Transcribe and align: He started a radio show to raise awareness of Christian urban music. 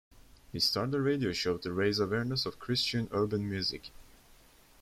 He 0.51 0.59
started 0.59 0.95
a 0.95 0.99
radio 1.03 1.31
show 1.31 1.57
to 1.59 1.71
raise 1.71 1.99
awareness 1.99 2.47
of 2.47 2.57
Christian 2.57 3.07
urban 3.11 3.47
music. 3.47 3.91